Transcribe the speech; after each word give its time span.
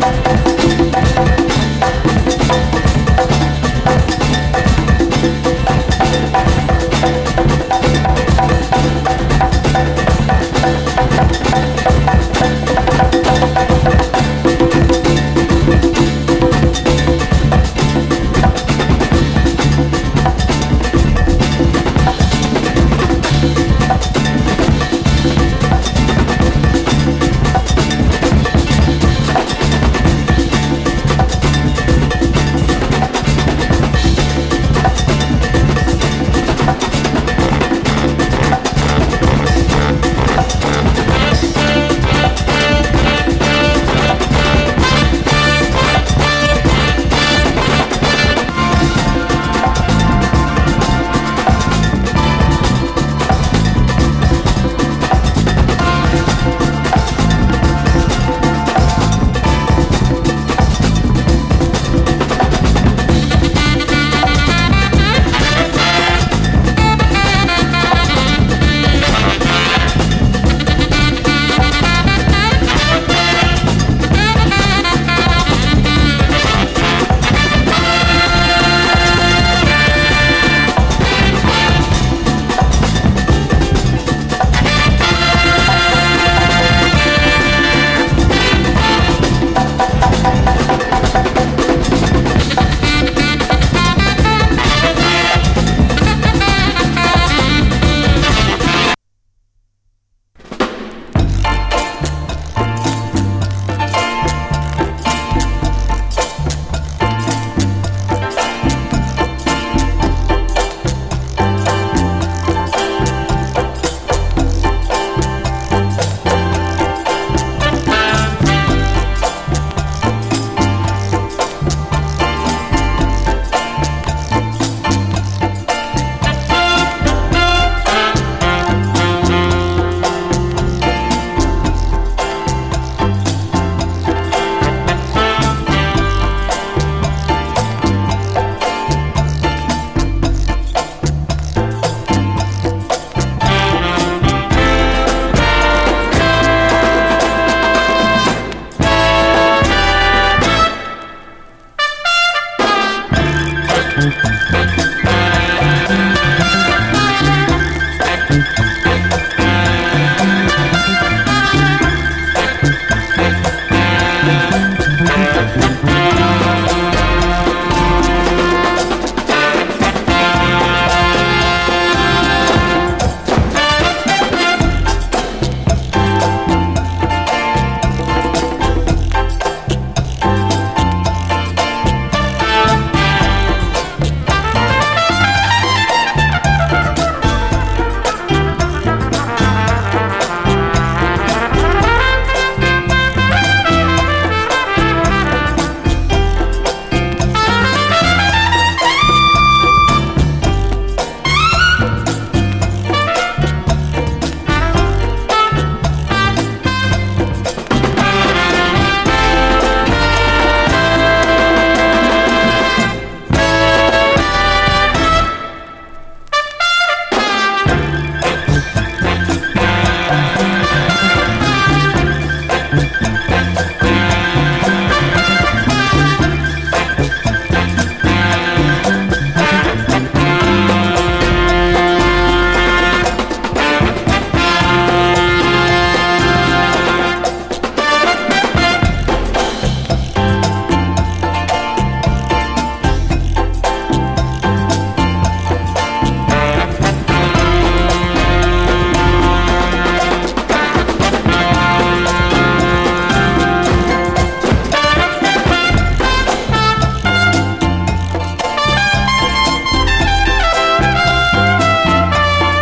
Música 0.00 1.37